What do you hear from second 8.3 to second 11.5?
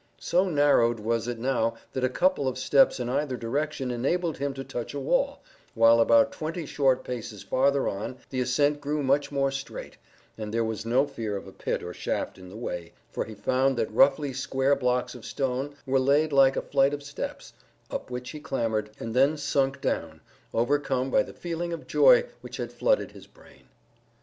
the ascent grew much more straight, and there was no fear of